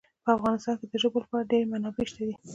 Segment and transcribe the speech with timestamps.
[0.23, 2.33] په افغانستان کې د ژبو لپاره ډېرې منابع شته دي.